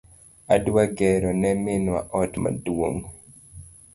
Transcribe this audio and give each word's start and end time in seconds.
Adwa 0.53 0.83
gero 0.97 1.31
ne 1.41 1.51
minwa 1.63 1.99
ot 2.21 2.33
maduong 2.41 2.99